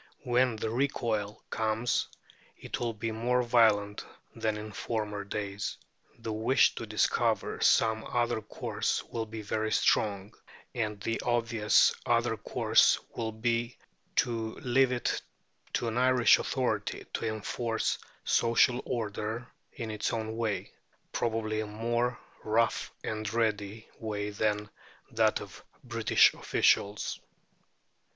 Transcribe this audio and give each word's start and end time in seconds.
When 0.23 0.55
the 0.55 0.71
recoil 0.71 1.43
comes, 1.51 2.07
it 2.57 2.79
will 2.79 2.95
be 2.95 3.11
more 3.11 3.43
violent 3.43 4.03
than 4.35 4.57
in 4.57 4.71
former 4.71 5.23
days. 5.23 5.77
The 6.17 6.33
wish 6.33 6.73
to 6.73 6.87
discover 6.87 7.61
some 7.61 8.03
other 8.05 8.41
course 8.41 9.03
will 9.03 9.27
be 9.27 9.43
very 9.43 9.71
strong, 9.71 10.33
and 10.73 10.99
the 11.01 11.21
obvious 11.23 11.93
other 12.03 12.35
course 12.35 12.97
will 13.15 13.31
be 13.31 13.77
to 14.15 14.55
leave 14.55 14.91
it 14.91 15.21
to 15.73 15.87
an 15.87 15.99
Irish 15.99 16.39
authority 16.39 17.05
to 17.13 17.27
enforce 17.27 17.99
social 18.23 18.81
order 18.85 19.47
in 19.73 19.91
its 19.91 20.11
own 20.11 20.35
way 20.35 20.71
probably 21.11 21.59
a 21.59 21.67
more 21.67 22.17
rough 22.43 22.91
and 23.03 23.31
ready 23.31 23.87
way 23.99 24.31
than 24.31 24.67
that 25.11 25.41
of 25.41 25.63
British 25.83 26.33
officials. 26.33 27.19